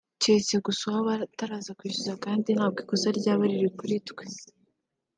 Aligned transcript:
keretse 0.21 0.55
gusa 0.65 0.83
uwaba 0.87 1.11
ataraza 1.27 1.71
kwishyuza 1.77 2.13
kandi 2.25 2.47
ntabwo 2.57 2.77
ikosa 2.83 3.07
ryaba 3.19 3.43
riri 3.49 3.69
kuri 3.77 3.95
twebwe 4.07 4.41